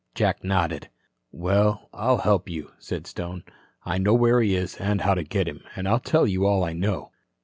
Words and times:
Jack 0.15 0.43
nodded. 0.43 0.89
"Well, 1.31 1.87
I'll 1.93 2.17
help 2.17 2.49
you," 2.49 2.71
said 2.79 3.05
Stone. 3.05 3.43
"I 3.85 3.99
know 3.99 4.15
where 4.15 4.41
he 4.41 4.55
is 4.55 4.77
and 4.77 5.01
how 5.01 5.13
to 5.13 5.23
get 5.23 5.47
him, 5.47 5.61
an' 5.75 5.85
I'll 5.85 5.99
tell 5.99 6.25
you 6.25 6.47
all 6.47 6.63
I 6.63 6.73
know." 6.73 7.11